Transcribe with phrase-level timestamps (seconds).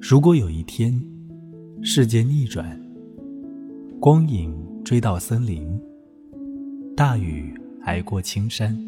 [0.00, 1.02] 如果有一天，
[1.82, 2.80] 世界逆转，
[3.98, 4.54] 光影
[4.84, 5.66] 追到森林，
[6.96, 8.78] 大雨挨过青山，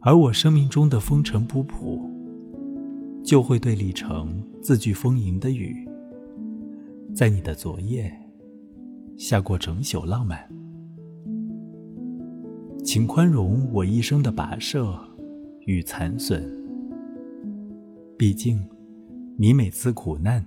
[0.00, 2.00] 而我生命中的风尘仆仆，
[3.22, 5.88] 就会对立成字句丰盈的雨，
[7.14, 8.19] 在你的昨夜
[9.20, 10.38] 下过整宿浪漫。
[12.82, 14.98] 请宽容我一生的跋涉
[15.66, 16.42] 与残损，
[18.16, 18.58] 毕竟。
[19.36, 20.44] 你每次苦难，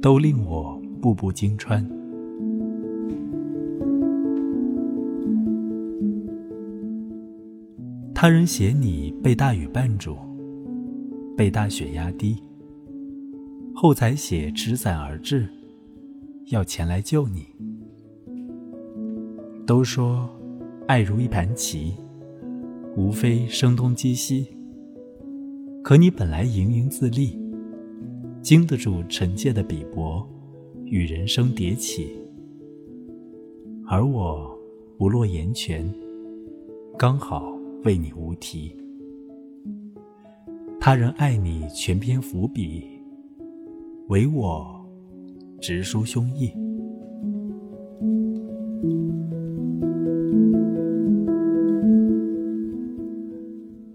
[0.00, 1.84] 都令我步步惊穿。
[8.14, 10.16] 他人写你被大雨绊住，
[11.36, 12.40] 被大雪压低，
[13.74, 15.48] 后才写持伞而至，
[16.46, 17.44] 要前来救你。
[19.66, 20.30] 都说
[20.86, 21.94] 爱如一盘棋，
[22.96, 24.46] 无非声东击西，
[25.82, 27.36] 可你本来盈盈自立。
[28.42, 30.24] 经得住尘界的比薄，
[30.84, 32.16] 与人生迭起，
[33.88, 34.56] 而我
[34.96, 35.92] 不落言泉，
[36.96, 38.72] 刚好为你无题。
[40.78, 42.84] 他人爱你全篇伏笔，
[44.06, 44.75] 唯我
[45.60, 46.52] 直抒胸臆。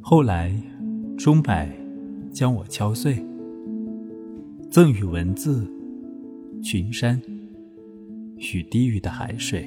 [0.01, 0.53] 后来，
[1.17, 1.73] 钟摆
[2.31, 3.23] 将我敲碎。
[4.69, 5.67] 赠予文字，
[6.61, 7.21] 群山
[8.53, 9.65] 与低语的海水，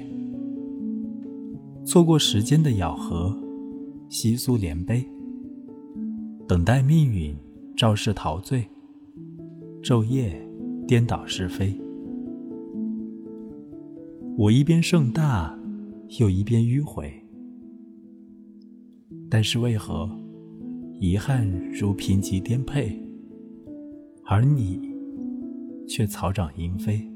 [1.84, 3.38] 错过时间的咬合，
[4.08, 5.04] 稀疏连杯，
[6.48, 7.36] 等待命运
[7.76, 8.66] 肇事陶醉，
[9.82, 10.42] 昼夜
[10.86, 11.83] 颠倒是非。
[14.36, 15.56] 我一边盛大，
[16.18, 17.12] 又一边迂回，
[19.30, 20.10] 但是为何
[20.98, 23.00] 遗憾如贫瘠颠沛，
[24.24, 24.92] 而你？
[25.86, 27.08] 却草长莺飞。